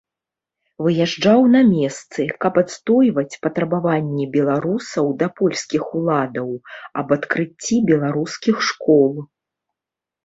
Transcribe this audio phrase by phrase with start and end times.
[0.85, 6.49] Выязджаў на месцы, каб адстойваць патрабаванні беларусаў да польскіх уладаў
[7.03, 9.11] аб адкрыцці беларускіх школ.